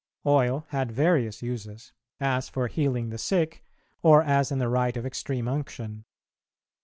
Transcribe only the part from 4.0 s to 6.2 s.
or as in the rite of extreme unction.